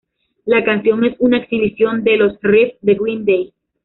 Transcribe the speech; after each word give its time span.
La 0.45 0.63
canción 0.63 1.03
es 1.05 1.13
una 1.19 1.37
exhibición 1.37 2.03
de 2.03 2.17
los 2.17 2.39
riffs 2.41 2.75
de 2.81 2.95
Green 2.95 3.23
Day. 3.23 3.53